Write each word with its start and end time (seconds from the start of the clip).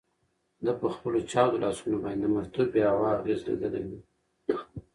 ده 0.63 0.71
په 0.81 0.87
خپلو 0.95 1.19
چاودو 1.31 1.61
لاسونو 1.63 1.97
باندې 2.03 2.21
د 2.23 2.31
مرطوبې 2.35 2.81
هوا 2.91 3.09
اغیز 3.17 3.39
لیدلی 3.47 3.83
و. 3.87 3.91